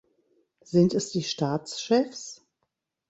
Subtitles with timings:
[0.63, 2.43] Sind es die Staatschefs?